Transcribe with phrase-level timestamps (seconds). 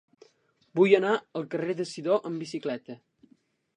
[0.79, 2.97] Vull anar al carrer de Sidó amb bicicleta.